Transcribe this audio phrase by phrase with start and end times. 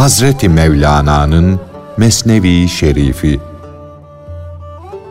[0.00, 1.60] Hazreti Mevlana'nın
[1.96, 3.40] Mesnevi Şerifi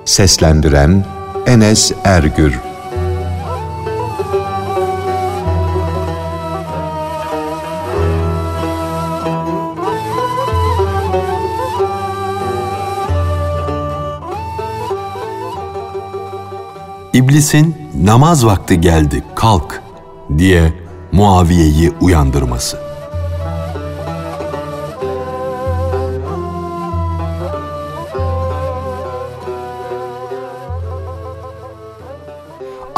[0.05, 1.05] Seslendiren
[1.45, 2.59] Enes Ergür
[17.13, 19.81] İblisin namaz vakti geldi kalk
[20.37, 20.73] diye
[21.11, 22.88] Muaviye'yi uyandırması.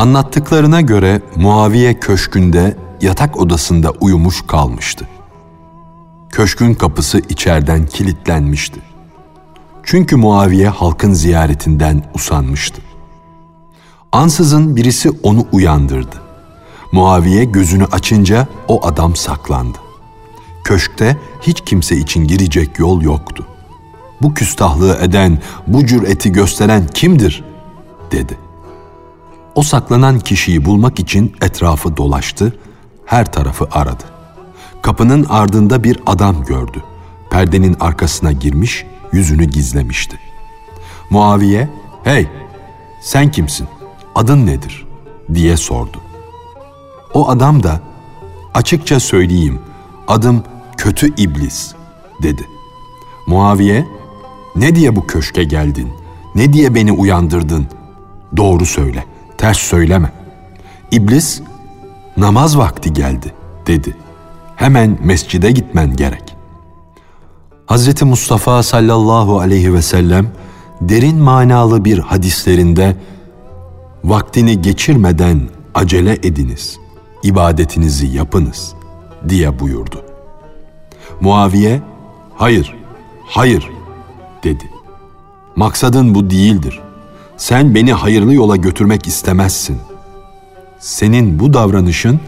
[0.01, 5.07] Anlattıklarına göre Muaviye köşkünde yatak odasında uyumuş kalmıştı.
[6.29, 8.79] Köşkün kapısı içerden kilitlenmişti.
[9.83, 12.81] Çünkü Muaviye halkın ziyaretinden usanmıştı.
[14.11, 16.15] Ansızın birisi onu uyandırdı.
[16.91, 19.77] Muaviye gözünü açınca o adam saklandı.
[20.63, 23.47] Köşkte hiç kimse için girecek yol yoktu.
[24.21, 27.43] Bu küstahlığı eden, bu cüreti gösteren kimdir?
[28.11, 28.50] dedi.
[29.55, 32.57] O saklanan kişiyi bulmak için etrafı dolaştı,
[33.05, 34.03] her tarafı aradı.
[34.81, 36.83] Kapının ardında bir adam gördü.
[37.29, 40.19] Perdenin arkasına girmiş, yüzünü gizlemişti.
[41.09, 41.69] Muaviye,
[42.03, 42.27] "Hey,
[43.01, 43.67] sen kimsin?
[44.15, 44.87] Adın nedir?"
[45.33, 45.97] diye sordu.
[47.13, 47.79] O adam da,
[48.53, 49.59] "Açıkça söyleyeyim,
[50.07, 50.43] adım
[50.77, 51.73] Kötü İblis."
[52.23, 52.47] dedi.
[53.27, 53.85] Muaviye,
[54.55, 55.89] "Ne diye bu köşke geldin?
[56.35, 57.67] Ne diye beni uyandırdın?
[58.37, 59.05] Doğru söyle."
[59.41, 60.11] Ters söyleme.
[60.91, 61.41] İblis,
[62.17, 63.33] namaz vakti geldi
[63.67, 63.95] dedi.
[64.55, 66.35] Hemen mescide gitmen gerek.
[67.67, 68.01] Hz.
[68.01, 70.31] Mustafa sallallahu aleyhi ve sellem
[70.81, 72.95] derin manalı bir hadislerinde
[74.03, 76.79] vaktini geçirmeden acele ediniz,
[77.23, 78.73] ibadetinizi yapınız
[79.29, 80.05] diye buyurdu.
[81.21, 81.81] Muaviye,
[82.35, 82.75] hayır,
[83.25, 83.69] hayır
[84.43, 84.69] dedi.
[85.55, 86.90] Maksadın bu değildir.''
[87.41, 89.77] Sen beni hayırlı yola götürmek istemezsin.
[90.79, 92.19] Senin bu davranışın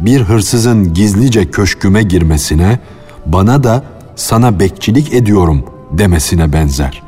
[0.00, 2.78] bir hırsızın gizlice köşküme girmesine,
[3.26, 3.84] bana da
[4.16, 7.02] sana bekçilik ediyorum demesine benzer.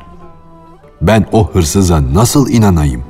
[1.01, 3.03] Ben o hırsıza nasıl inanayım?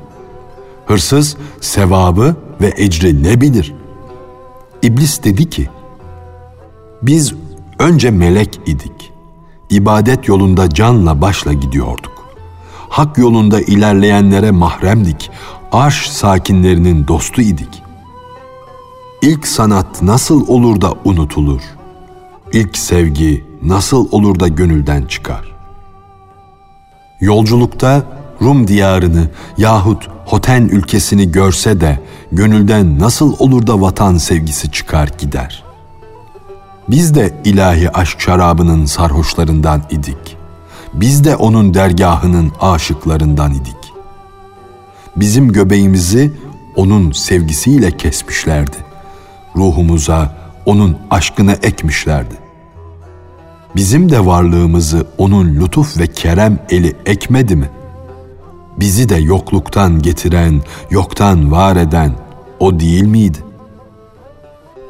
[0.86, 3.74] Hırsız sevabı ve ecri ne bilir?
[4.82, 5.68] İblis dedi ki,
[7.02, 7.34] biz
[7.78, 9.12] önce melek idik.
[9.70, 12.21] İbadet yolunda canla başla gidiyorduk
[12.92, 15.30] hak yolunda ilerleyenlere mahremdik,
[15.72, 17.82] arş sakinlerinin dostu idik.
[19.22, 21.62] İlk sanat nasıl olur da unutulur?
[22.52, 25.52] İlk sevgi nasıl olur da gönülden çıkar?
[27.20, 28.02] Yolculukta
[28.42, 32.00] Rum diyarını yahut Hoten ülkesini görse de
[32.32, 35.64] gönülden nasıl olur da vatan sevgisi çıkar gider.
[36.88, 40.41] Biz de ilahi aşk şarabının sarhoşlarından idik.''
[40.94, 43.92] Biz de onun dergahının aşıklarından idik.
[45.16, 46.32] Bizim göbeğimizi
[46.76, 48.76] onun sevgisiyle kesmişlerdi.
[49.56, 50.36] Ruhumuza
[50.66, 52.34] onun aşkını ekmişlerdi.
[53.76, 57.70] Bizim de varlığımızı onun lütuf ve kerem eli ekmedi mi?
[58.80, 62.12] Bizi de yokluktan getiren, yoktan var eden
[62.60, 63.38] o değil miydi?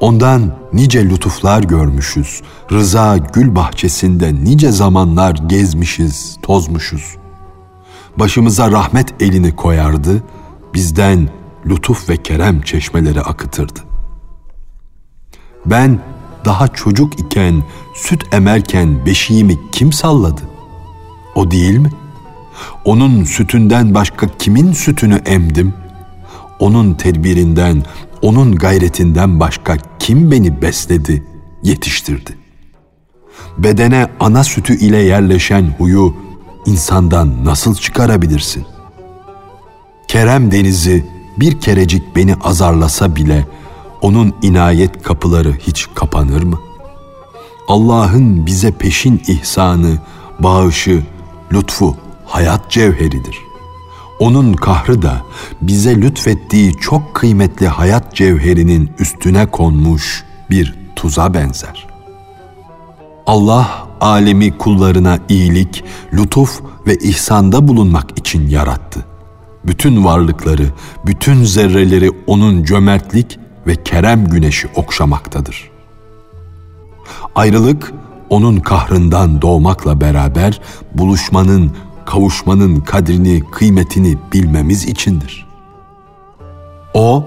[0.02, 2.42] Ondan nice lütuflar görmüşüz.
[2.72, 7.16] Rıza gül bahçesinde nice zamanlar gezmişiz, tozmuşuz.
[8.16, 10.22] Başımıza rahmet elini koyardı,
[10.74, 11.28] bizden
[11.66, 13.80] lütuf ve kerem çeşmeleri akıtırdı.
[15.66, 16.00] Ben
[16.44, 17.62] daha çocuk iken,
[17.94, 20.42] süt emerken beşiğimi kim salladı?
[21.34, 21.92] O değil mi?
[22.84, 25.74] Onun sütünden başka kimin sütünü emdim?
[26.58, 27.84] Onun tedbirinden,
[28.22, 31.26] onun gayretinden başka kim beni besledi,
[31.62, 32.36] yetiştirdi?
[33.58, 36.14] Bedene ana sütü ile yerleşen huyu
[36.66, 38.64] insandan nasıl çıkarabilirsin?
[40.08, 41.06] Kerem denizi
[41.36, 43.46] bir kerecik beni azarlasa bile
[44.00, 46.58] onun inayet kapıları hiç kapanır mı?
[47.68, 49.98] Allah'ın bize peşin ihsanı,
[50.40, 51.02] bağışı,
[51.52, 53.51] lütfu hayat cevheridir.''
[54.22, 55.22] Onun kahrı da
[55.60, 61.86] bize lütfettiği çok kıymetli hayat cevherinin üstüne konmuş bir tuza benzer.
[63.26, 69.04] Allah alemi kullarına iyilik, lütuf ve ihsanda bulunmak için yarattı.
[69.64, 70.66] Bütün varlıkları,
[71.06, 75.70] bütün zerreleri onun cömertlik ve kerem güneşi okşamaktadır.
[77.34, 77.92] Ayrılık
[78.30, 80.60] onun kahrından doğmakla beraber
[80.94, 81.72] buluşmanın
[82.06, 85.46] kavuşmanın kadrini, kıymetini bilmemiz içindir.
[86.94, 87.24] O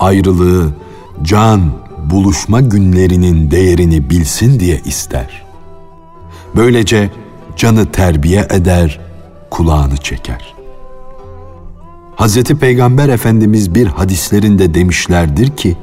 [0.00, 0.72] ayrılığı,
[1.22, 1.70] can,
[2.10, 5.42] buluşma günlerinin değerini bilsin diye ister.
[6.56, 7.10] Böylece
[7.56, 9.00] canı terbiye eder,
[9.50, 10.54] kulağını çeker.
[12.16, 12.44] Hz.
[12.44, 15.76] Peygamber Efendimiz bir hadislerinde demişlerdir ki,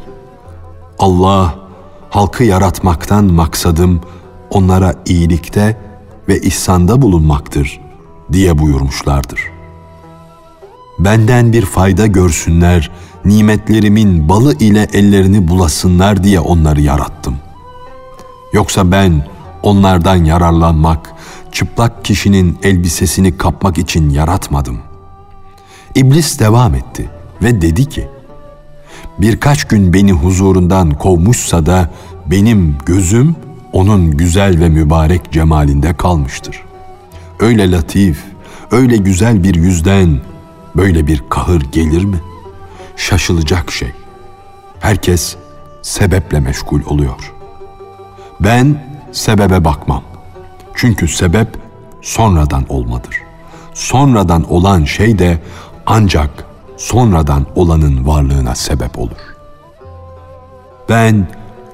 [1.00, 1.56] Allah
[2.10, 4.02] halkı yaratmaktan maksadım
[4.50, 5.78] onlara iyilikte
[6.28, 7.89] ve ihsanda bulunmaktır
[8.32, 9.42] diye buyurmuşlardır.
[11.00, 12.92] Benden bir fayda görsünler,
[13.26, 17.36] nimetlerimin balı ile ellerini bulasınlar diye onları yarattım.
[18.54, 19.26] Yoksa ben
[19.64, 21.14] onlardan yararlanmak,
[21.52, 24.80] çıplak kişinin elbisesini kapmak için yaratmadım.
[25.96, 27.10] İblis devam etti
[27.42, 28.08] ve dedi ki,
[29.18, 31.90] birkaç gün beni huzurundan kovmuşsa da
[32.26, 33.36] benim gözüm
[33.74, 36.69] onun güzel ve mübarek cemalinde kalmıştır.
[37.40, 38.24] Öyle latif,
[38.72, 40.20] öyle güzel bir yüzden
[40.76, 42.20] böyle bir kahır gelir mi?
[42.96, 43.92] Şaşılacak şey.
[44.80, 45.36] Herkes
[45.82, 47.34] sebeple meşgul oluyor.
[48.40, 50.04] Ben sebebe bakmam.
[50.76, 51.48] Çünkü sebep
[52.02, 53.22] sonradan olmadır.
[53.74, 55.40] Sonradan olan şey de
[55.86, 56.46] ancak
[56.78, 59.36] sonradan olanın varlığına sebep olur.
[60.90, 61.28] Ben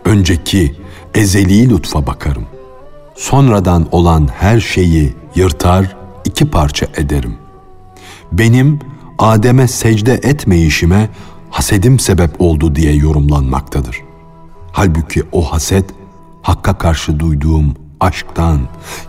[0.06, 0.76] önceki
[1.14, 2.46] ezeli lütfa bakarım.
[3.16, 5.96] Sonradan olan her şeyi yırtar,
[6.26, 7.38] iki parça ederim.
[8.32, 8.80] Benim
[9.20, 11.10] Adem'e secde etmeyişime
[11.50, 14.02] hasedim sebep oldu diye yorumlanmaktadır.
[14.72, 15.86] Halbuki o haset
[16.42, 18.62] Hakk'a karşı duyduğum aşktan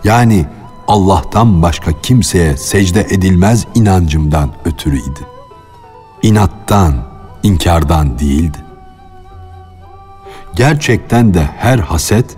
[0.03, 0.45] yani
[0.87, 5.19] Allah'tan başka kimseye secde edilmez inancımdan ötürüydi.
[6.21, 6.93] İnattan,
[7.43, 8.57] inkardan değildi.
[10.55, 12.37] Gerçekten de her haset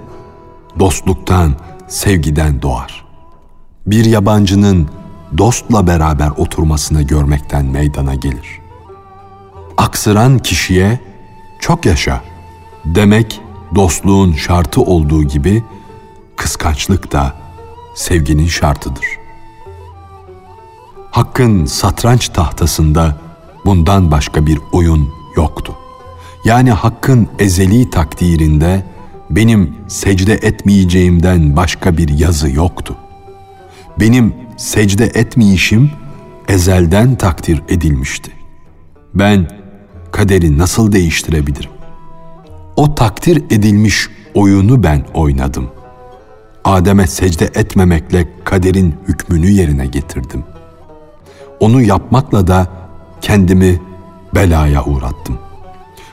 [0.79, 1.55] dostluktan,
[1.87, 3.08] sevgiden doğar.
[3.89, 4.89] Bir yabancının
[5.37, 8.61] dostla beraber oturmasını görmekten meydana gelir.
[9.77, 10.99] Aksıran kişiye
[11.59, 12.21] çok yaşa
[12.85, 13.41] demek
[13.75, 15.63] dostluğun şartı olduğu gibi
[16.35, 17.33] kıskançlık da
[17.95, 19.05] sevginin şartıdır.
[21.11, 23.17] Hakkın satranç tahtasında
[23.65, 25.75] bundan başka bir oyun yoktu.
[26.45, 28.83] Yani Hakk'ın ezeli takdirinde
[29.29, 32.95] benim secde etmeyeceğimden başka bir yazı yoktu.
[33.99, 35.91] Benim secde etmeyişim
[36.47, 38.31] ezelden takdir edilmişti.
[39.13, 39.47] Ben
[40.11, 41.71] kaderi nasıl değiştirebilirim?
[42.75, 45.69] O takdir edilmiş oyunu ben oynadım.
[46.63, 50.43] Adem'e secde etmemekle kaderin hükmünü yerine getirdim.
[51.59, 52.67] Onu yapmakla da
[53.21, 53.81] kendimi
[54.35, 55.37] belaya uğrattım.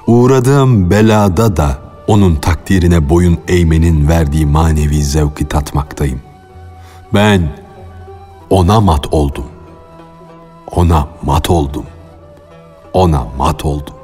[0.07, 6.21] Uğradığım belada da onun takdirine boyun eğmenin verdiği manevi zevki tatmaktayım.
[7.15, 7.66] Ben
[8.51, 9.45] ona mat oldum.
[10.71, 11.85] Ona mat oldum.
[12.93, 13.95] Ona mat oldum.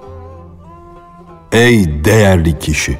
[1.53, 2.99] Ey değerli kişi!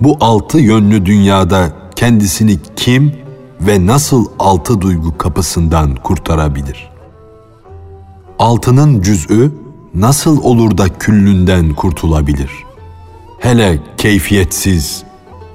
[0.00, 3.14] Bu altı yönlü dünyada kendisini kim
[3.60, 6.90] ve nasıl altı duygu kapısından kurtarabilir?
[8.38, 9.52] Altının cüz'ü
[9.94, 12.50] nasıl olur da küllünden kurtulabilir?
[13.38, 15.02] Hele keyfiyetsiz,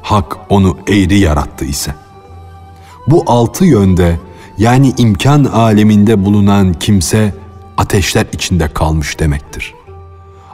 [0.02, 1.96] hak onu eğri yarattı ise.
[3.08, 4.20] Bu altı yönde
[4.58, 7.34] yani imkan aleminde bulunan kimse
[7.78, 9.74] ateşler içinde kalmış demektir.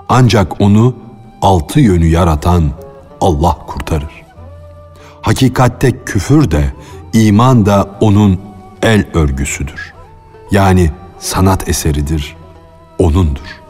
[0.10, 0.96] Ancak onu
[1.42, 2.72] altı yönü yaratan
[3.22, 4.26] Allah kurtarır.
[5.22, 6.74] Hakikatte küfür de
[7.14, 8.40] iman da onun
[8.82, 9.94] el örgüsüdür.
[10.52, 12.36] Yani sanat eseridir,
[13.00, 13.62] onundur.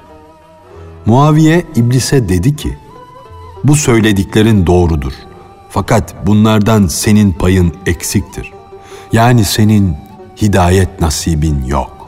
[1.05, 2.77] Muaviye iblise dedi ki,
[3.63, 5.13] bu söylediklerin doğrudur.
[5.69, 8.51] Fakat bunlardan senin payın eksiktir.
[9.11, 9.95] Yani senin
[10.41, 12.07] hidayet nasibin yok.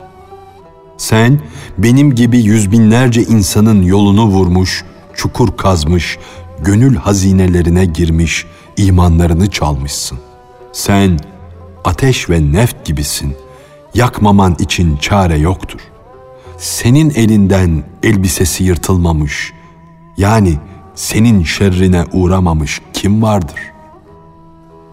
[0.98, 1.40] Sen
[1.78, 6.18] benim gibi yüz binlerce insanın yolunu vurmuş, çukur kazmış,
[6.60, 8.46] gönül hazinelerine girmiş,
[8.78, 10.18] imanlarını çalmışsın.
[10.72, 11.20] Sen
[11.84, 13.36] ateş ve neft gibisin.
[13.94, 15.80] Yakmaman için çare yoktur.
[16.58, 19.54] Senin elinden elbisesi yırtılmamış,
[20.18, 20.58] yani
[20.96, 23.60] senin şerrine uğramamış kim vardır?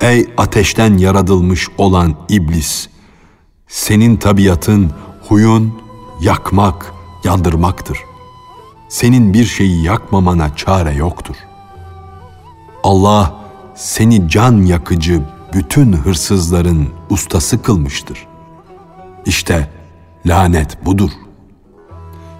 [0.00, 2.88] Ey ateşten yaratılmış olan iblis,
[3.68, 4.90] senin tabiatın,
[5.28, 5.74] huyun
[6.20, 6.92] yakmak,
[7.24, 7.98] yandırmaktır.
[8.88, 11.36] Senin bir şeyi yakmamana çare yoktur.
[12.82, 13.34] Allah
[13.74, 18.26] seni can yakıcı bütün hırsızların ustası kılmıştır.
[19.26, 19.70] İşte
[20.26, 21.10] lanet budur.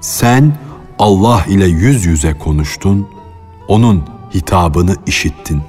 [0.00, 0.56] Sen
[0.98, 3.08] Allah ile yüz yüze konuştun,
[3.68, 4.04] onun
[4.34, 5.62] hitabını işittin.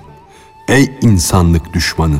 [0.68, 2.18] Ey insanlık düşmanı!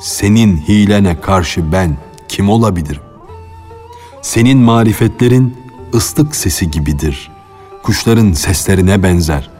[0.00, 1.96] Senin hilene karşı ben
[2.28, 3.02] kim olabilirim?
[4.22, 5.56] Senin marifetlerin
[5.94, 7.30] ıslık sesi gibidir.
[7.82, 9.50] Kuşların seslerine benzer.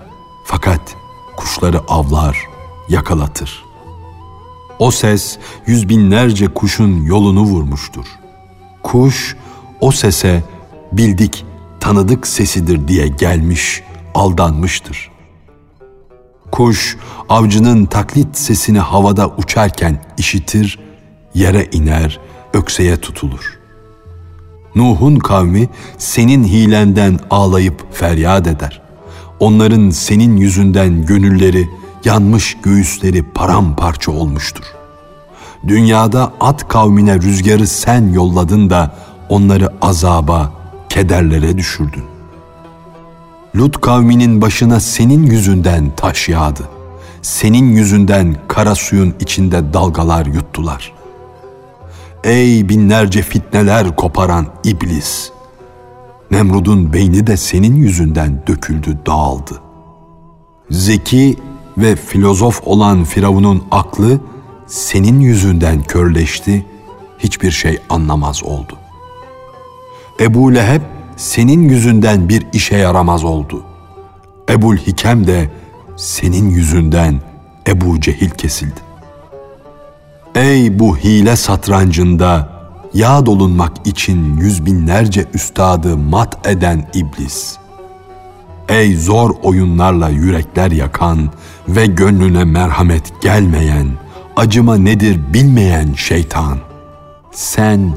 [0.44, 0.80] Fakat
[1.36, 2.38] kuşları avlar,
[2.88, 3.64] yakalatır.
[4.78, 8.06] O ses yüz binlerce kuşun yolunu vurmuştur.
[8.82, 9.36] Kuş
[9.80, 10.42] o sese
[10.92, 11.44] bildik,
[11.80, 13.82] tanıdık sesidir diye gelmiş,
[14.14, 15.10] aldanmıştır.
[16.52, 16.96] Kuş
[17.28, 20.78] avcının taklit sesini havada uçarken işitir,
[21.34, 22.20] yere iner,
[22.54, 23.58] ökseye tutulur.
[24.74, 28.82] Nuh'un kavmi senin hilenden ağlayıp feryat eder.
[29.40, 31.68] Onların senin yüzünden gönülleri,
[32.04, 34.64] yanmış göğüsleri paramparça olmuştur.
[35.68, 38.94] Dünyada at kavmine rüzgarı sen yolladın da
[39.28, 40.52] onları azaba,
[40.88, 42.04] kederlere düşürdün.
[43.56, 46.68] Lut kavminin başına senin yüzünden taş yağdı.
[47.22, 50.97] Senin yüzünden kara suyun içinde dalgalar yuttular.
[52.24, 55.30] Ey binlerce fitneler koparan iblis!
[56.30, 59.62] Nemrud'un beyni de senin yüzünden döküldü, dağıldı.
[60.70, 61.36] Zeki
[61.78, 64.20] ve filozof olan Firavun'un aklı
[64.66, 66.66] senin yüzünden körleşti,
[67.18, 68.78] hiçbir şey anlamaz oldu.
[70.20, 70.82] Ebu Leheb
[71.16, 73.62] senin yüzünden bir işe yaramaz oldu.
[74.50, 75.50] Ebul Hikem de
[75.96, 77.20] senin yüzünden
[77.66, 78.87] Ebu Cehil kesildi.
[80.38, 82.48] Ey bu hile satrancında
[82.94, 87.56] yağ dolunmak için yüz binlerce üstadı mat eden iblis.
[88.68, 91.30] Ey zor oyunlarla yürekler yakan
[91.68, 93.88] ve gönlüne merhamet gelmeyen,
[94.36, 96.58] acıma nedir bilmeyen şeytan.
[97.32, 97.94] Sen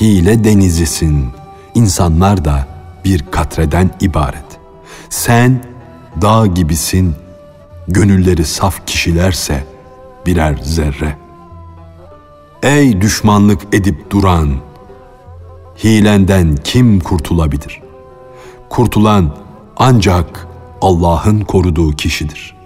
[0.00, 1.26] hile denizisin,
[1.74, 2.66] insanlar da
[3.04, 4.58] bir katreden ibaret.
[5.10, 5.64] Sen
[6.22, 7.14] dağ gibisin,
[7.88, 9.64] gönülleri saf kişilerse
[10.26, 11.23] birer zerre.
[12.64, 14.50] Ey düşmanlık edip duran,
[15.84, 17.82] hilenden kim kurtulabilir?
[18.68, 19.36] Kurtulan
[19.76, 20.48] ancak
[20.80, 22.56] Allah'ın koruduğu kişidir.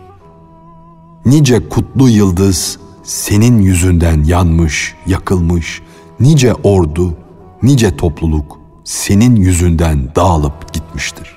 [1.26, 5.82] Nice kutlu yıldız senin yüzünden yanmış, yakılmış,
[6.20, 7.14] nice ordu,
[7.62, 11.36] nice topluluk senin yüzünden dağılıp gitmiştir.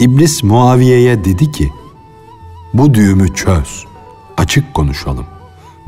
[0.00, 1.72] İblis Muaviye'ye dedi ki,
[2.74, 3.84] bu düğümü çöz,
[4.36, 5.26] açık konuşalım.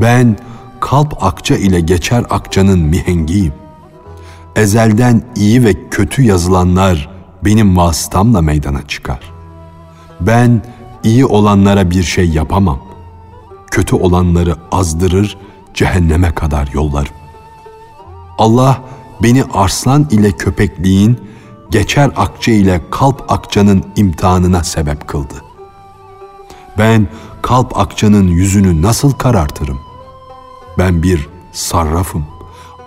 [0.00, 0.36] Ben
[0.84, 3.52] kalp akça ile geçer akçanın mihengiyim.
[4.56, 7.08] Ezelden iyi ve kötü yazılanlar
[7.44, 9.20] benim vasıtamla meydana çıkar.
[10.20, 10.62] Ben
[11.04, 12.78] iyi olanlara bir şey yapamam.
[13.70, 15.36] Kötü olanları azdırır,
[15.74, 17.14] cehenneme kadar yollarım.
[18.38, 18.80] Allah
[19.22, 21.18] beni arslan ile köpekliğin,
[21.70, 25.34] geçer akçe ile kalp akçanın imtihanına sebep kıldı.
[26.78, 27.08] Ben
[27.42, 29.83] kalp akçanın yüzünü nasıl karartırım?
[30.78, 32.26] Ben bir sarrafım.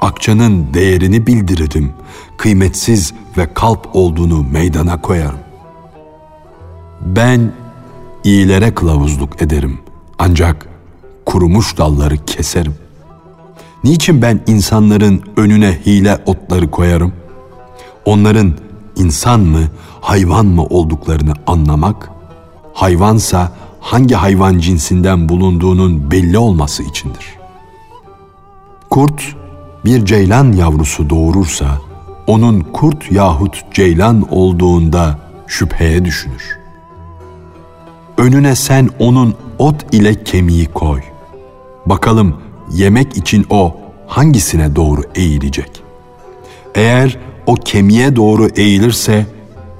[0.01, 1.93] Akçanın değerini bildiririm.
[2.37, 5.39] Kıymetsiz ve kalp olduğunu meydana koyarım.
[7.01, 7.51] Ben
[8.23, 9.79] iyilere kılavuzluk ederim.
[10.19, 10.67] Ancak
[11.25, 12.75] kurumuş dalları keserim.
[13.83, 17.13] Niçin ben insanların önüne hile otları koyarım?
[18.05, 18.53] Onların
[18.95, 19.61] insan mı,
[20.01, 22.09] hayvan mı olduklarını anlamak,
[22.73, 27.36] hayvansa hangi hayvan cinsinden bulunduğunun belli olması içindir.
[28.89, 29.35] Kurt
[29.85, 31.81] bir ceylan yavrusu doğurursa,
[32.27, 36.59] onun kurt yahut ceylan olduğunda şüpheye düşünür.
[38.17, 41.01] Önüne sen onun ot ile kemiği koy.
[41.85, 42.41] Bakalım
[42.71, 43.77] yemek için o
[44.07, 45.83] hangisine doğru eğilecek?
[46.75, 49.25] Eğer o kemiğe doğru eğilirse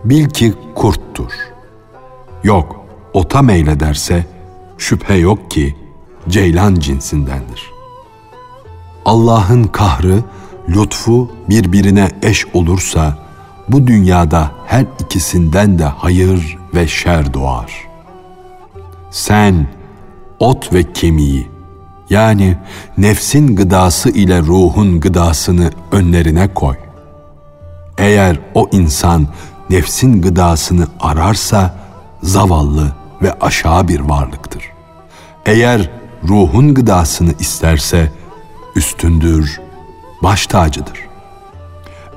[0.04, 1.32] bil ki kurttur.
[2.44, 4.26] Yok, ota meylederse
[4.78, 5.76] şüphe yok ki
[6.30, 7.77] ceylan cinsindendir.
[9.08, 10.24] Allah'ın kahrı,
[10.70, 13.18] lütfu birbirine eş olursa
[13.70, 17.72] bu dünyada her ikisinden de hayır ve şer doğar.
[19.12, 19.68] Sen
[20.40, 21.48] ot ve kemiği
[22.10, 22.58] yani
[22.98, 26.76] nefsin gıdası ile ruhun gıdasını önlerine koy.
[27.98, 29.28] Eğer o insan
[29.70, 31.76] nefsin gıdasını ararsa
[32.24, 34.64] zavallı ve aşağı bir varlıktır.
[35.46, 35.90] Eğer
[36.24, 38.12] ruhun gıdasını isterse
[38.78, 39.62] üstündür,
[40.24, 41.00] baş tacıdır.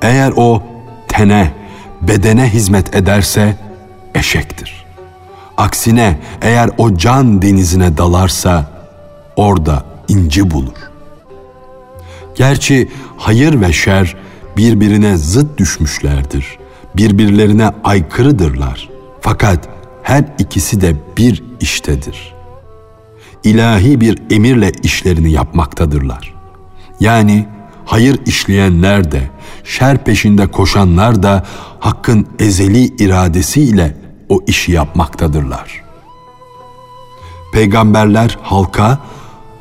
[0.01, 0.63] Eğer o
[1.07, 1.53] tene,
[2.01, 3.57] bedene hizmet ederse
[4.15, 4.85] eşektir.
[5.57, 8.71] Aksine eğer o can denizine dalarsa
[9.35, 10.77] orada inci bulur.
[12.35, 14.15] Gerçi hayır ve şer
[14.57, 16.57] birbirine zıt düşmüşlerdir.
[16.95, 18.89] Birbirlerine aykırıdırlar.
[19.21, 19.69] Fakat
[20.03, 22.33] her ikisi de bir iştedir.
[23.43, 26.40] İlahi bir emirle işlerini yapmaktadırlar.
[27.01, 27.45] Yani
[27.85, 29.29] hayır işleyenler de,
[29.63, 31.45] şer peşinde koşanlar da
[31.79, 33.97] hakkın ezeli iradesiyle
[34.29, 35.83] o işi yapmaktadırlar.
[37.53, 38.99] Peygamberler halka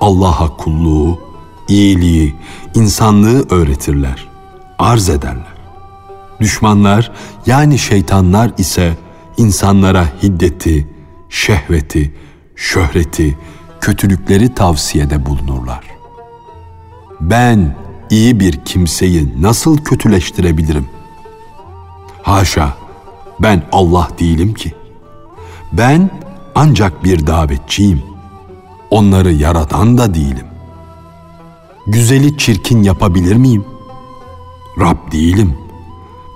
[0.01, 1.21] Allah'a kulluğu,
[1.69, 2.35] iyiliği,
[2.75, 4.29] insanlığı öğretirler,
[4.79, 5.61] arz ederler.
[6.41, 7.13] Düşmanlar
[7.47, 8.97] yani şeytanlar ise
[9.37, 10.89] insanlara hiddeti,
[11.29, 12.15] şehveti,
[12.57, 13.39] şöhreti,
[13.81, 15.90] kötülükleri tavsiyede bulunurlar.
[17.21, 17.77] Ben
[18.11, 20.89] iyi bir kimseyi nasıl kötüleştirebilirim?
[22.23, 22.75] Haşa,
[23.41, 24.75] ben Allah değilim ki.
[25.73, 26.11] Ben
[26.55, 28.03] ancak bir davetçiyim.
[28.91, 30.47] Onları yaratan da değilim.
[31.87, 33.65] Güzeli çirkin yapabilir miyim?
[34.81, 35.55] Rab değilim.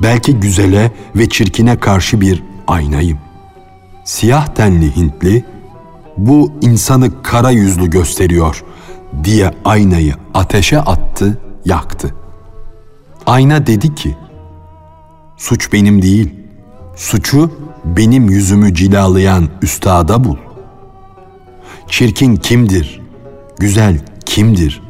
[0.03, 3.19] Belki güzele ve çirkine karşı bir aynayım.
[4.05, 5.45] Siyah tenli Hintli,
[6.17, 8.65] bu insanı kara yüzlü gösteriyor
[9.25, 12.15] diye aynayı ateşe attı, yaktı.
[13.27, 14.17] Ayna dedi ki,
[15.37, 16.35] suç benim değil,
[16.97, 17.51] suçu
[17.85, 20.37] benim yüzümü cilalayan üstada bul.
[21.89, 23.01] Çirkin kimdir,
[23.59, 24.83] güzel kimdir,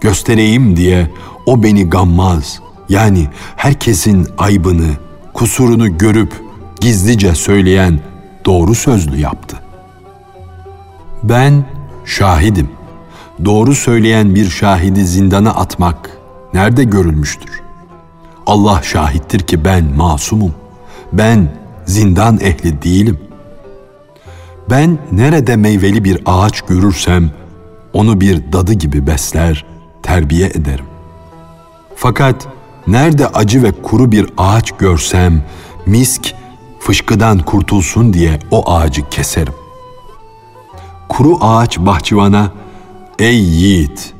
[0.00, 1.10] göstereyim diye
[1.46, 4.90] o beni gammaz, yani herkesin aybını,
[5.34, 6.32] kusurunu görüp
[6.80, 8.00] gizlice söyleyen
[8.44, 9.56] doğru sözlü yaptı.
[11.22, 11.64] Ben
[12.04, 12.68] şahidim.
[13.44, 16.18] Doğru söyleyen bir şahidi zindana atmak
[16.54, 17.62] nerede görülmüştür?
[18.46, 20.54] Allah şahittir ki ben masumum.
[21.12, 21.48] Ben
[21.86, 23.18] zindan ehli değilim.
[24.70, 27.30] Ben nerede meyveli bir ağaç görürsem
[27.92, 29.66] onu bir dadı gibi besler,
[30.02, 30.84] terbiye ederim.
[31.96, 32.46] Fakat
[32.86, 35.44] nerede acı ve kuru bir ağaç görsem
[35.86, 36.34] misk
[36.80, 39.54] fışkıdan kurtulsun diye o ağacı keserim.
[41.08, 42.52] Kuru ağaç bahçıvana,
[43.18, 44.14] ''Ey yiğit,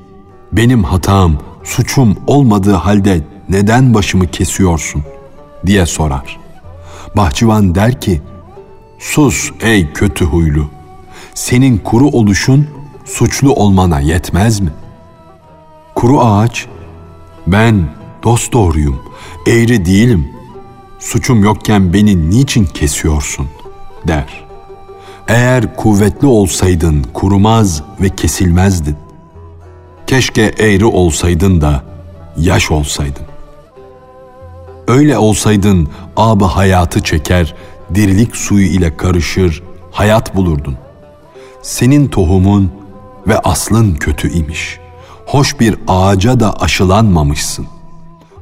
[0.53, 5.05] benim hatam, suçum olmadığı halde neden başımı kesiyorsun?''
[5.67, 6.41] diye sorar.
[7.17, 8.23] Bahçıvan der ki,
[8.99, 10.67] ''Sus ey kötü huylu,
[11.35, 12.69] senin kuru oluşun
[13.05, 14.73] suçlu olmana yetmez mi?''
[15.95, 16.67] Kuru ağaç,
[17.47, 17.89] ''Ben
[18.23, 19.03] dost doğruyum,
[19.47, 20.29] eğri değilim,
[20.99, 23.49] suçum yokken beni niçin kesiyorsun?''
[24.09, 24.44] der.
[25.29, 28.97] Eğer kuvvetli olsaydın kurumaz ve kesilmezdin.
[30.07, 31.83] Keşke eğri olsaydın da
[32.37, 33.27] yaş olsaydın.
[34.89, 37.55] Öyle olsaydın abı hayatı çeker,
[37.95, 40.77] dirilik suyu ile karışır, hayat bulurdun.
[41.63, 42.73] Senin tohumun
[43.27, 44.79] ve aslın kötü imiş.
[45.27, 47.67] Hoş bir ağaca da aşılanmamışsın.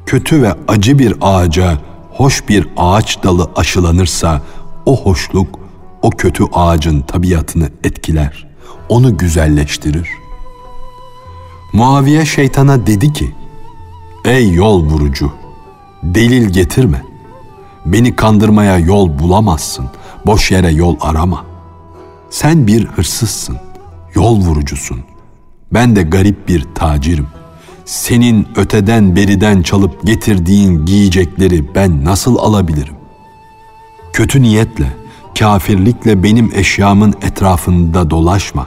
[0.07, 1.79] Kötü ve acı bir ağaca
[2.11, 4.43] hoş bir ağaç dalı aşılanırsa
[4.87, 5.62] o hoşluk
[6.03, 8.47] o kötü ağacın tabiatını etkiler,
[8.89, 10.09] onu güzelleştirir.
[11.73, 13.35] Muaviye şeytana dedi ki,
[14.25, 15.33] Ey yol vurucu,
[16.03, 17.03] delil getirme.
[17.87, 19.87] Beni kandırmaya yol bulamazsın,
[20.27, 21.45] boş yere yol arama.
[22.31, 23.57] Sen bir hırsızsın,
[24.15, 25.01] yol vurucusun.
[25.73, 27.27] Ben de garip bir tacirim.
[27.85, 32.95] Senin öteden beriden çalıp getirdiğin giyecekleri ben nasıl alabilirim?
[34.13, 34.87] Kötü niyetle,
[35.43, 38.67] kafirlikle benim eşyamın etrafında dolaşma.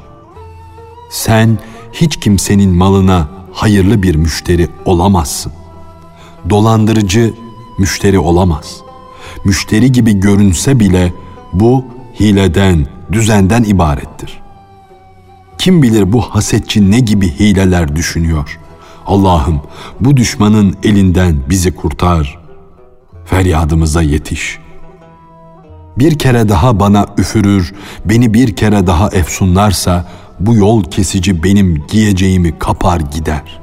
[1.09, 1.57] Sen
[1.93, 5.51] hiç kimsenin malına hayırlı bir müşteri olamazsın.
[6.49, 7.33] Dolandırıcı
[7.79, 8.81] müşteri olamaz.
[9.45, 11.13] Müşteri gibi görünse bile
[11.53, 11.85] bu
[12.19, 14.41] hileden, düzenden ibarettir.
[15.57, 18.59] Kim bilir bu hasetçi ne gibi hileler düşünüyor.
[19.05, 19.61] Allah'ım
[19.99, 22.39] bu düşmanın elinden bizi kurtar.
[23.25, 24.64] Feryadımıza yetiş.''
[25.97, 27.73] Bir kere daha bana üfürür,
[28.05, 30.05] beni bir kere daha efsunlarsa
[30.39, 33.59] bu yol kesici benim giyeceğimi kapar gider.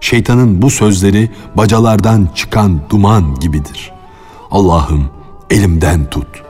[0.00, 3.92] Şeytanın bu sözleri bacalardan çıkan duman gibidir.
[4.50, 5.10] Allah'ım
[5.50, 6.42] elimden tut.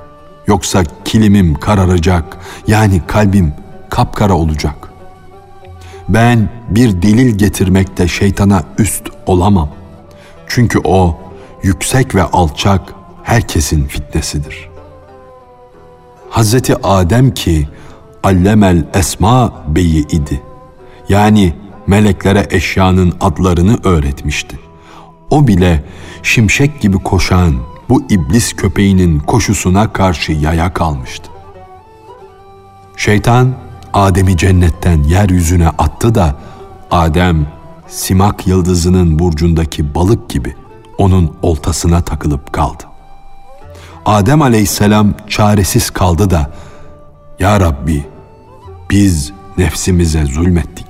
[0.47, 3.53] Yoksa kilimim kararacak, yani kalbim
[3.91, 4.89] kapkara olacak.
[6.09, 9.69] Ben bir delil getirmekte şeytana üst olamam.
[10.47, 11.19] Çünkü o
[11.63, 12.95] yüksek ve alçak
[13.29, 14.69] herkesin fitnesidir.
[16.31, 17.69] Hazreti Adem ki
[18.23, 20.43] allemel esma beyi idi.
[21.09, 21.55] Yani
[21.87, 24.59] meleklere eşyanın adlarını öğretmişti.
[25.31, 25.85] O bile
[26.23, 27.55] şimşek gibi koşan
[27.89, 31.31] bu iblis köpeğinin koşusuna karşı yaya kalmıştı.
[32.97, 33.55] Şeytan
[33.93, 36.37] Adem'i cennetten yeryüzüne attı da
[36.91, 37.47] Adem
[37.89, 40.55] Simak yıldızının burcundaki balık gibi
[40.99, 42.88] onun oltasına takılıp kaldı.
[44.09, 46.51] Adem aleyhisselam çaresiz kaldı da
[47.39, 48.07] Ya Rabbi
[48.91, 50.87] biz nefsimize zulmettik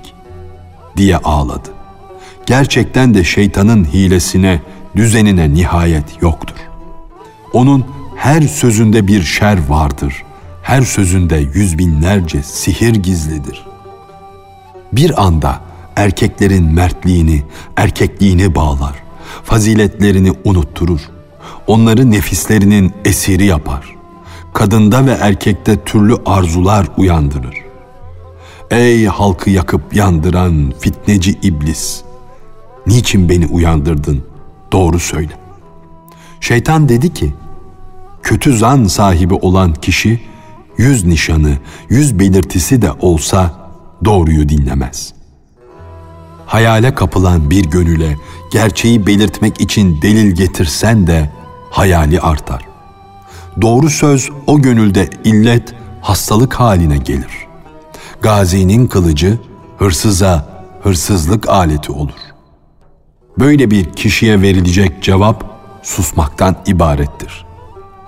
[0.97, 1.69] diye ağladı.
[2.45, 4.61] Gerçekten de şeytanın hilesine,
[4.95, 6.55] düzenine nihayet yoktur.
[7.53, 10.23] Onun her sözünde bir şer vardır.
[10.61, 13.65] Her sözünde yüz binlerce sihir gizlidir.
[14.93, 15.59] Bir anda
[15.95, 17.43] erkeklerin mertliğini,
[17.77, 18.95] erkekliğini bağlar,
[19.43, 21.18] faziletlerini unutturur.
[21.67, 23.95] Onları nefislerinin esiri yapar.
[24.53, 27.55] Kadında ve erkekte türlü arzular uyandırır.
[28.71, 32.01] Ey halkı yakıp yandıran fitneci iblis!
[32.87, 34.23] Niçin beni uyandırdın?
[34.71, 35.31] Doğru söyle.
[36.41, 37.33] Şeytan dedi ki,
[38.23, 40.19] kötü zan sahibi olan kişi
[40.77, 41.57] yüz nişanı,
[41.89, 43.53] yüz belirtisi de olsa
[44.05, 45.18] doğruyu dinlemez.
[46.49, 48.17] Hayale kapılan bir gönüle
[48.51, 51.29] gerçeği belirtmek için delil getirsen de
[51.71, 52.61] hayali artar.
[53.61, 57.47] Doğru söz o gönülde illet, hastalık haline gelir.
[58.21, 59.37] Gazinin kılıcı
[59.77, 62.19] hırsıza hırsızlık aleti olur.
[63.39, 65.43] Böyle bir kişiye verilecek cevap
[65.83, 67.45] susmaktan ibarettir.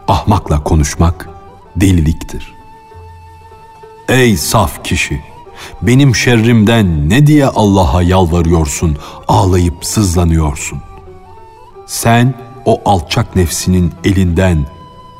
[0.07, 1.29] Ahmakla konuşmak
[1.75, 2.53] deliliktir.
[4.09, 5.30] Ey saf kişi!
[5.81, 10.79] Benim şerrimden ne diye Allah'a yalvarıyorsun, ağlayıp sızlanıyorsun?
[11.85, 12.33] Sen
[12.65, 14.65] o alçak nefsinin elinden,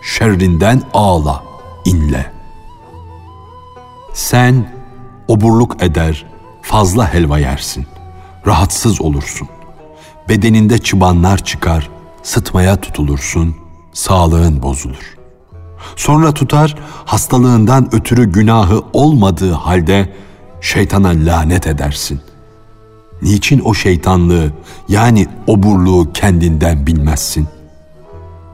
[0.04, 1.43] şerrinden ağla,
[1.86, 2.32] inle.
[4.13, 4.74] Sen
[5.28, 6.26] oburluk eder,
[6.62, 7.86] fazla helva yersin,
[8.47, 9.47] rahatsız olursun.
[10.30, 11.89] Bedeninde çıbanlar çıkar,
[12.24, 13.56] sıtmaya tutulursun,
[13.93, 15.17] sağlığın bozulur.
[15.95, 20.13] Sonra tutar hastalığından ötürü günahı olmadığı halde
[20.62, 22.21] şeytana lanet edersin.
[23.21, 24.52] Niçin o şeytanlığı
[24.88, 27.47] yani oburluğu kendinden bilmezsin?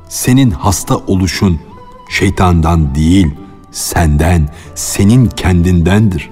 [0.10, 1.60] Senin hasta oluşun
[2.10, 3.28] şeytandan değil,
[3.72, 6.30] senden, senin kendindendir.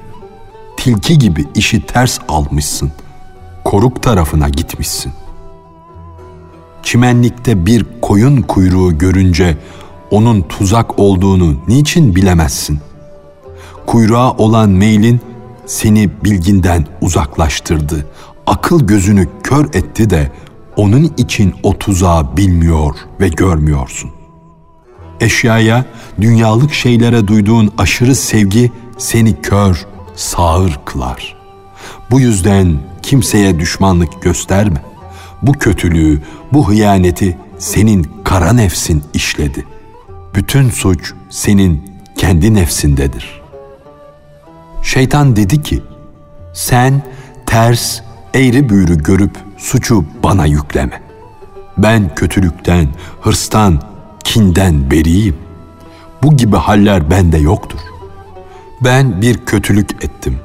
[0.78, 2.92] Tilki gibi işi ters almışsın.
[3.66, 5.14] Koruk tarafına gitmişsin.
[6.84, 9.58] Çimenlikte bir koyun kuyruğu görünce
[10.12, 12.80] onun tuzak olduğunu niçin bilemezsin?
[13.86, 15.20] Kuyruğa olan meylin
[15.66, 18.08] seni bilginden uzaklaştırdı.
[18.48, 20.32] Akıl gözünü kör etti de
[20.76, 24.12] onun için o tuzağı bilmiyor ve görmüyorsun.
[25.20, 25.86] Eşyaya,
[26.22, 31.36] dünyalık şeylere duyduğun aşırı sevgi seni kör, sağır kılar.
[32.12, 34.82] Bu yüzden kimseye düşmanlık gösterme.
[35.42, 36.22] Bu kötülüğü,
[36.54, 39.66] bu hıyaneti senin kara nefsin işledi.
[40.36, 43.45] Bütün suç senin kendi nefsindedir.''
[44.86, 45.84] Şeytan dedi ki,
[46.54, 47.02] sen
[47.46, 48.02] ters,
[48.34, 51.02] eğri büğrü görüp suçu bana yükleme.
[51.78, 52.88] Ben kötülükten,
[53.22, 53.82] hırstan,
[54.24, 55.36] kinden beriyim.
[56.24, 57.80] Bu gibi haller bende yoktur.
[58.84, 60.40] Ben bir kötülük ettim.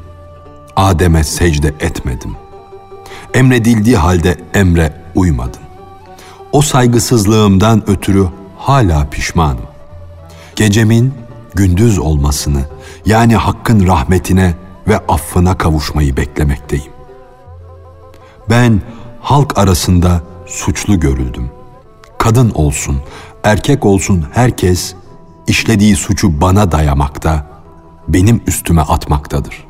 [0.76, 2.36] Adem'e secde etmedim.
[3.34, 5.62] Emredildiği halde emre uymadım.
[6.52, 8.26] O saygısızlığımdan ötürü
[8.58, 9.66] hala pişmanım.
[10.56, 11.14] Gecemin
[11.54, 12.60] gündüz olmasını,
[13.06, 14.54] yani Hakk'ın rahmetine
[14.88, 16.92] ve affına kavuşmayı beklemekteyim.
[18.50, 18.82] Ben
[19.20, 21.50] halk arasında suçlu görüldüm.
[22.18, 22.96] Kadın olsun,
[23.44, 24.94] erkek olsun herkes
[25.46, 27.46] işlediği suçu bana dayamakta,
[28.08, 29.66] benim üstüme atmaktadır.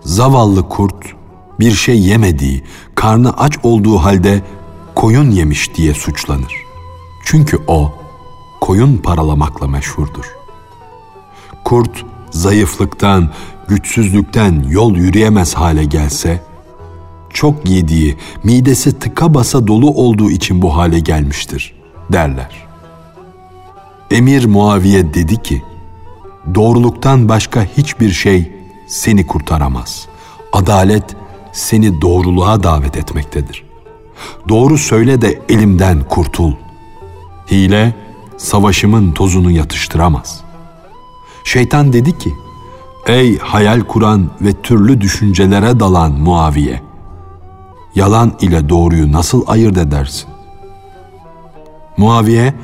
[0.00, 1.14] Zavallı kurt
[1.60, 2.64] bir şey yemediği,
[2.94, 4.42] karnı aç olduğu halde
[4.94, 6.54] koyun yemiş diye suçlanır.
[7.24, 7.92] Çünkü o
[8.60, 10.43] koyun paralamakla meşhurdur.''
[11.64, 13.30] Kurt zayıflıktan,
[13.68, 16.42] güçsüzlükten yol yürüyemez hale gelse,
[17.30, 21.74] çok yediği, midesi tıka basa dolu olduğu için bu hale gelmiştir
[22.12, 22.66] derler.
[24.10, 25.62] Emir Muaviye dedi ki,
[26.54, 28.52] doğruluktan başka hiçbir şey
[28.86, 30.06] seni kurtaramaz.
[30.52, 31.16] Adalet
[31.52, 33.64] seni doğruluğa davet etmektedir.
[34.48, 36.52] Doğru söyle de elimden kurtul.
[37.50, 37.94] Hile
[38.36, 40.43] savaşımın tozunu yatıştıramaz.
[41.44, 42.34] Şeytan dedi ki,
[43.06, 46.82] Ey hayal kuran ve türlü düşüncelere dalan Muaviye!
[47.94, 50.28] Yalan ile doğruyu nasıl ayırt edersin?
[51.96, 52.54] Muaviye,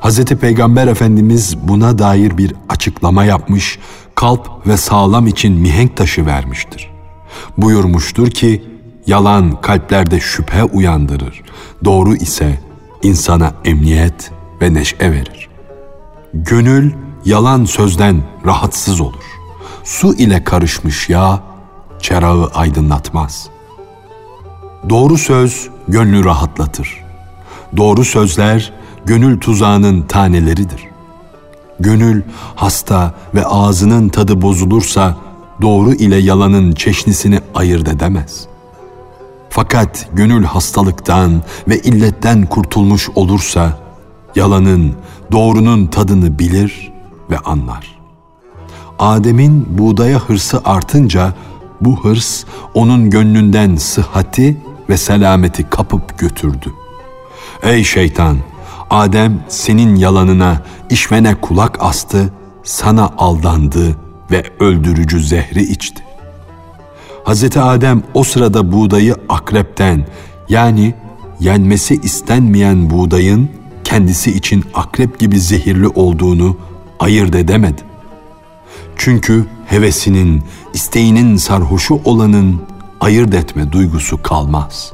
[0.00, 0.24] Hz.
[0.24, 3.78] Peygamber Efendimiz buna dair bir açıklama yapmış,
[4.14, 6.90] kalp ve sağlam için mihenk taşı vermiştir.
[7.56, 8.64] Buyurmuştur ki,
[9.06, 11.42] yalan kalplerde şüphe uyandırır,
[11.84, 12.60] doğru ise
[13.02, 14.30] insana emniyet
[14.62, 15.48] ve neşe verir.
[16.34, 16.92] Gönül,
[17.24, 19.24] yalan sözden rahatsız olur.
[19.84, 21.42] Su ile karışmış yağ
[22.00, 23.48] çerağı aydınlatmaz.
[24.88, 27.04] Doğru söz gönlü rahatlatır.
[27.76, 28.72] Doğru sözler
[29.04, 30.84] gönül tuzağının taneleridir.
[31.80, 32.22] Gönül
[32.54, 35.16] hasta ve ağzının tadı bozulursa
[35.62, 38.46] doğru ile yalanın çeşnisini ayırt edemez.
[39.50, 43.78] Fakat gönül hastalıktan ve illetten kurtulmuş olursa
[44.34, 44.94] yalanın,
[45.32, 46.97] doğrunun tadını bilir
[47.30, 47.98] ve anlar.
[48.98, 51.34] Adem'in buğdaya hırsı artınca
[51.80, 54.56] Bu hırs onun gönlünden sıhhati
[54.88, 56.72] ve selameti kapıp götürdü.
[57.62, 58.38] Ey şeytan!
[58.90, 62.32] Adem senin yalanına, işvene kulak astı,
[62.64, 63.96] sana aldandı
[64.30, 66.02] ve öldürücü zehri içti.
[67.24, 67.56] Hz.
[67.56, 70.06] Adem o sırada buğdayı akrepten
[70.48, 70.94] yani
[71.40, 73.50] yenmesi istenmeyen buğdayın
[73.84, 76.56] kendisi için akrep gibi zehirli olduğunu
[76.98, 77.82] ayırt edemedi.
[78.96, 80.42] Çünkü hevesinin,
[80.74, 82.62] isteğinin sarhoşu olanın
[83.00, 84.92] ayırt etme duygusu kalmaz.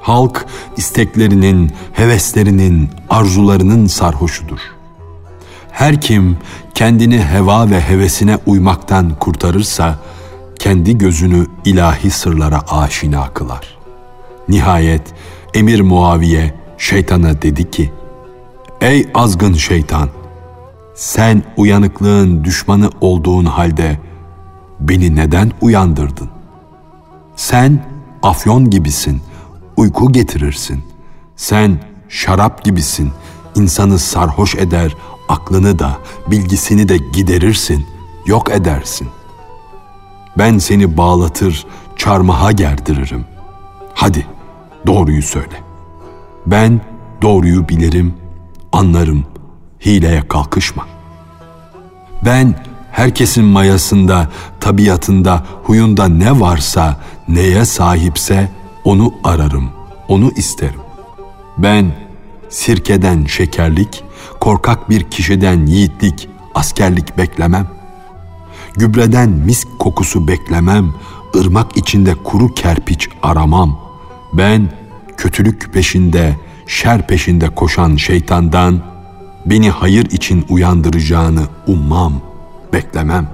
[0.00, 4.58] Halk isteklerinin, heveslerinin, arzularının sarhoşudur.
[5.70, 6.36] Her kim
[6.74, 9.98] kendini heva ve hevesine uymaktan kurtarırsa,
[10.58, 13.78] kendi gözünü ilahi sırlara aşina kılar.
[14.48, 15.02] Nihayet
[15.54, 17.92] Emir Muaviye şeytana dedi ki,
[18.80, 20.08] Ey azgın şeytan!
[20.98, 23.98] Sen uyanıklığın düşmanı olduğun halde
[24.80, 26.30] beni neden uyandırdın?
[27.36, 27.84] Sen
[28.22, 29.20] afyon gibisin,
[29.76, 30.82] uyku getirirsin.
[31.36, 33.12] Sen şarap gibisin,
[33.54, 34.96] insanı sarhoş eder,
[35.28, 37.86] aklını da, bilgisini de giderirsin,
[38.26, 39.08] yok edersin.
[40.38, 43.24] Ben seni bağlatır, çarmıha gerdiririm.
[43.94, 44.26] Hadi
[44.86, 45.62] doğruyu söyle.
[46.46, 46.80] Ben
[47.22, 48.14] doğruyu bilirim,
[48.72, 49.24] anlarım,
[49.80, 50.86] hileye kalkışma.
[52.24, 52.54] Ben
[52.90, 54.28] herkesin mayasında,
[54.60, 56.96] tabiatında, huyunda ne varsa,
[57.28, 58.48] neye sahipse
[58.84, 59.70] onu ararım,
[60.08, 60.80] onu isterim.
[61.58, 61.92] Ben
[62.48, 64.04] sirkeden şekerlik,
[64.40, 67.68] korkak bir kişiden yiğitlik, askerlik beklemem.
[68.76, 70.94] Gübreden misk kokusu beklemem,
[71.36, 73.80] ırmak içinde kuru kerpiç aramam.
[74.32, 74.68] Ben
[75.16, 76.36] kötülük peşinde,
[76.66, 78.82] şer peşinde koşan şeytandan
[79.50, 82.12] beni hayır için uyandıracağını ummam,
[82.72, 83.28] beklemem.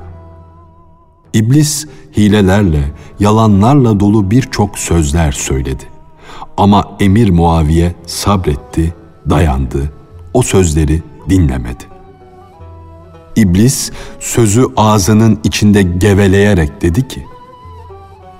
[1.32, 5.84] İblis hilelerle, yalanlarla dolu birçok sözler söyledi.
[6.56, 8.94] Ama Emir Muaviye sabretti,
[9.30, 9.92] dayandı,
[10.34, 11.84] o sözleri dinlemedi.
[13.36, 17.26] İblis sözü ağzının içinde geveleyerek dedi ki,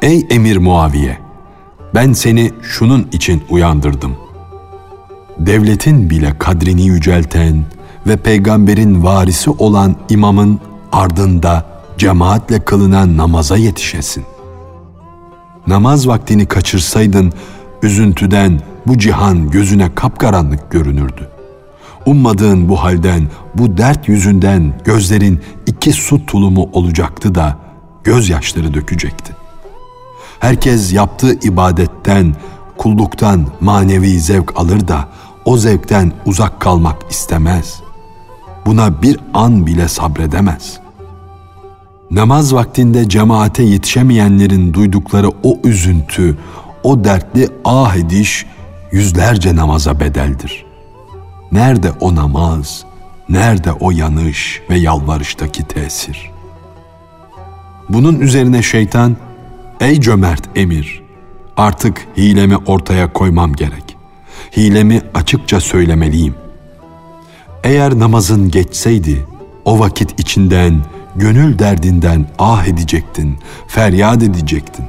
[0.02, 1.18] Ey Emir Muaviye,
[1.94, 4.16] ben seni şunun için uyandırdım.
[5.38, 7.64] Devletin bile kadrini yücelten
[8.06, 10.60] ve peygamberin varisi olan imamın
[10.92, 11.66] ardında
[11.98, 14.24] cemaatle kılınan namaza yetişesin.
[15.66, 17.32] Namaz vaktini kaçırsaydın
[17.82, 21.28] üzüntüden bu cihan gözüne kapkaranlık görünürdü.
[22.06, 27.56] Ummadığın bu halden, bu dert yüzünden gözlerin iki su tulumu olacaktı da
[28.04, 29.32] gözyaşları dökecekti.
[30.40, 32.34] Herkes yaptığı ibadetten,
[32.76, 35.08] kulluktan manevi zevk alır da
[35.44, 37.80] o zevkten uzak kalmak istemez.
[38.66, 40.80] Buna bir an bile sabredemez.
[42.10, 46.38] Namaz vaktinde cemaate yetişemeyenlerin duydukları o üzüntü,
[46.82, 48.46] o dertli ah ediş
[48.92, 50.64] yüzlerce namaza bedeldir.
[51.52, 52.84] Nerede o namaz,
[53.28, 56.30] nerede o yanış ve yalvarıştaki tesir?
[57.88, 59.16] Bunun üzerine şeytan,
[59.80, 61.02] ey cömert emir,
[61.56, 63.93] artık hilemi ortaya koymam gerek.
[64.56, 66.34] Hilemi açıkça söylemeliyim.
[67.64, 69.26] Eğer namazın geçseydi,
[69.64, 70.84] o vakit içinden,
[71.16, 74.84] gönül derdinden ah edecektin, feryat edecektin.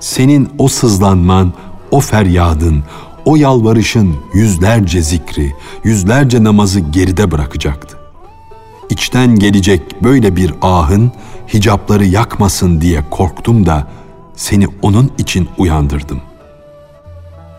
[0.00, 1.52] Senin o sızlanman,
[1.90, 2.82] o feryadın,
[3.24, 7.98] o yalvarışın yüzlerce zikri, yüzlerce namazı geride bırakacaktı.
[8.90, 11.12] İçten gelecek böyle bir ahın
[11.54, 13.86] hicapları yakmasın diye korktum da
[14.36, 16.20] seni onun için uyandırdım.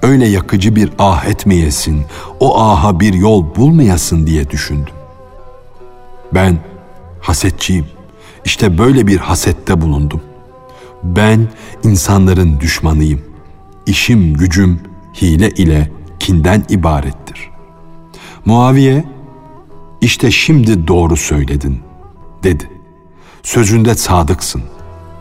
[0.02, 2.06] Öyle yakıcı bir ah etmeyesin,
[2.40, 4.94] o aha bir yol bulmayasın diye düşündüm.
[6.34, 6.58] Ben
[7.22, 7.86] hasetçiyim.
[8.46, 10.22] İşte böyle bir hasette bulundum.
[11.04, 11.48] Ben
[11.84, 13.22] insanların düşmanıyım.
[13.86, 14.80] İşim gücüm
[15.22, 17.50] hile ile kinden ibarettir.
[18.46, 19.06] Muaviye,
[20.02, 21.80] işte şimdi doğru söyledin,
[22.44, 22.70] dedi.
[23.44, 24.64] Sözünde sadıksın.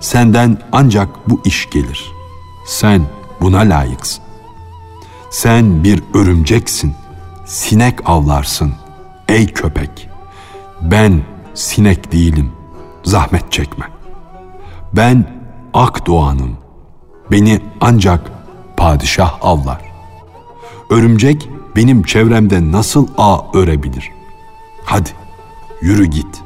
[0.01, 2.13] Senden ancak bu iş gelir.
[2.67, 3.03] Sen
[3.41, 4.28] buna layıksın.
[5.31, 6.95] Sen bir örümceksin,
[7.45, 8.75] sinek avlarsın,
[9.29, 10.09] ey köpek.
[10.83, 11.23] Ben
[11.55, 12.53] sinek değilim,
[13.05, 13.85] zahmet çekme.
[14.93, 15.27] Ben
[15.75, 16.57] ak doğanım,
[17.31, 18.31] beni ancak
[18.77, 19.81] padişah avlar.
[20.91, 24.11] Örümcek benim çevremde nasıl ağ örebilir?
[24.85, 25.11] Hadi
[25.83, 26.43] yürü git.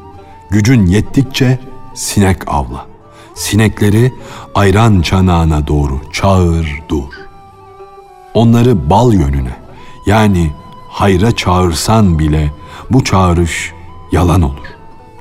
[0.51, 1.59] Gücün yettikçe
[1.95, 2.87] sinek avla.
[3.35, 4.13] Sinekleri
[4.55, 7.22] ayran çanağına doğru çağır dur.
[8.35, 9.57] Onları bal yönüne
[10.07, 10.51] yani
[10.89, 12.53] hayra çağırsan bile
[12.91, 13.73] bu çağrış
[14.13, 14.67] yalan olur.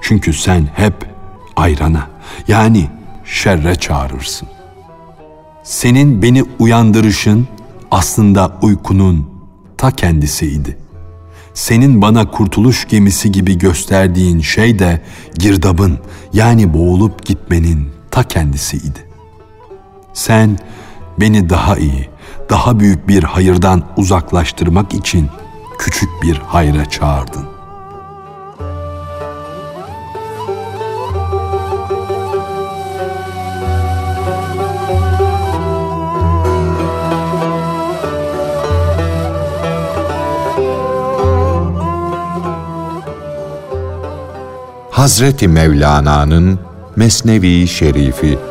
[0.01, 0.93] Çünkü sen hep
[1.55, 2.07] ayrana
[2.47, 2.89] yani
[3.25, 4.47] şerre çağırırsın.
[5.63, 7.47] Senin beni uyandırışın
[7.91, 9.29] aslında uykunun
[9.77, 10.77] ta kendisiydi.
[11.53, 15.01] Senin bana kurtuluş gemisi gibi gösterdiğin şey de
[15.39, 15.99] girdabın
[16.33, 19.07] yani boğulup gitmenin ta kendisiydi.
[20.13, 20.59] Sen
[21.19, 22.09] beni daha iyi,
[22.49, 25.29] daha büyük bir hayırdan uzaklaştırmak için
[25.79, 27.45] küçük bir hayra çağırdın.
[44.91, 46.59] Hazreti Mevlana'nın
[46.95, 48.50] Mesnevi Şerifi